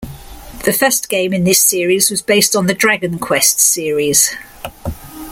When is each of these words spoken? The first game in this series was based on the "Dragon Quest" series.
The 0.65 0.73
first 0.73 1.09
game 1.09 1.31
in 1.31 1.43
this 1.43 1.61
series 1.63 2.09
was 2.09 2.23
based 2.23 2.55
on 2.55 2.65
the 2.65 2.73
"Dragon 2.73 3.19
Quest" 3.19 3.59
series. 3.59 4.35